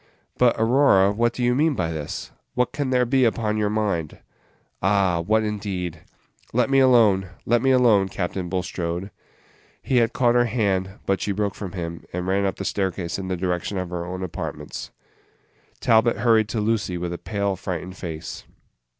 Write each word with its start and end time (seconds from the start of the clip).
"But, 0.39 0.55
Aurora, 0.59 1.11
what 1.11 1.31
do 1.31 1.43
you 1.43 1.53
mean 1.53 1.75
by 1.75 1.91
this? 1.91 2.31
What 2.55 2.71
can 2.73 2.89
there 2.89 3.05
be 3.05 3.23
upon 3.23 3.57
your 3.57 3.69
mind?" 3.69 4.17
"Ah! 4.81 5.19
what 5.21 5.43
indeed! 5.43 5.99
Let 6.53 6.71
me 6.71 6.79
alone, 6.79 7.29
let 7.45 7.61
me 7.61 7.69
alone, 7.69 8.09
Captain 8.09 8.49
Bulstrode." 8.49 9.11
He 9.83 9.97
had 9.97 10.11
caught 10.11 10.33
her 10.33 10.45
hand, 10.45 10.89
but 11.05 11.21
she 11.21 11.31
broke 11.31 11.53
from 11.53 11.73
him, 11.73 12.03
and 12.11 12.25
ran 12.25 12.45
up 12.47 12.55
the 12.55 12.65
staircase 12.65 13.19
in 13.19 13.27
the 13.27 13.37
direction 13.37 13.77
of 13.77 13.91
her 13.91 14.03
own 14.03 14.23
apartments. 14.23 14.89
Talbot 15.81 16.17
hurried 16.17 16.49
to 16.49 16.59
Lucy 16.59 16.97
with 16.97 17.13
a 17.13 17.19
pale, 17.19 17.55
frightened 17.55 17.95
face. 17.95 18.43